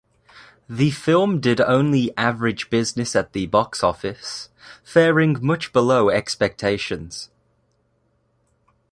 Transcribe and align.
The 0.67 0.89
film 0.89 1.39
did 1.39 1.61
only 1.61 2.11
average 2.17 2.71
business 2.71 3.15
at 3.15 3.33
the 3.33 3.45
box 3.45 3.83
office, 3.83 4.49
faring 4.83 5.37
much 5.45 5.71
below 5.71 6.09
expectations. 6.09 7.29